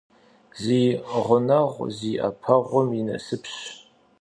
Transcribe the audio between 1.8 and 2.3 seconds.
зи